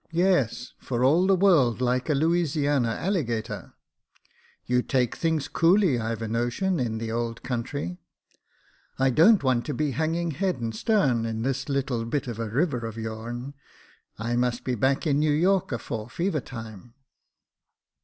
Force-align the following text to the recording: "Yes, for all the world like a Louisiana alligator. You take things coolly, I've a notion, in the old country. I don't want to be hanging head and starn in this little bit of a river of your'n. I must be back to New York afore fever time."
"Yes, 0.28 0.72
for 0.78 1.02
all 1.02 1.26
the 1.26 1.34
world 1.34 1.80
like 1.80 2.08
a 2.08 2.14
Louisiana 2.14 2.90
alligator. 2.92 3.74
You 4.66 4.82
take 4.82 5.16
things 5.16 5.48
coolly, 5.48 5.98
I've 5.98 6.22
a 6.22 6.28
notion, 6.28 6.78
in 6.78 6.98
the 6.98 7.10
old 7.10 7.42
country. 7.42 7.98
I 9.00 9.10
don't 9.10 9.42
want 9.42 9.66
to 9.66 9.74
be 9.74 9.90
hanging 9.90 10.30
head 10.30 10.60
and 10.60 10.72
starn 10.72 11.26
in 11.26 11.42
this 11.42 11.68
little 11.68 12.04
bit 12.04 12.28
of 12.28 12.38
a 12.38 12.48
river 12.48 12.86
of 12.86 12.96
your'n. 12.96 13.54
I 14.16 14.36
must 14.36 14.62
be 14.62 14.76
back 14.76 15.00
to 15.00 15.12
New 15.12 15.32
York 15.32 15.72
afore 15.72 16.08
fever 16.08 16.40
time." 16.40 16.94